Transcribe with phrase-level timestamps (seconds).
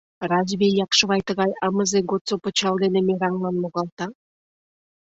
[0.31, 4.05] —Разве Якшывай тыгай амызе годсо пычал дене мераҥлан логалта?